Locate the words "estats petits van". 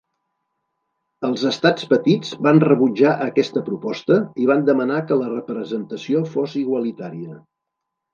1.49-2.61